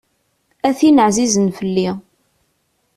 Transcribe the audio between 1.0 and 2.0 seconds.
εzizen fell-i.